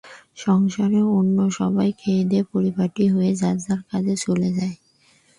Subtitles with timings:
[0.37, 4.75] সংসারের অন্য সবাই খেয়েদেয়ে পরিপাটি হয়ে যার যার কাজে চলে যায়।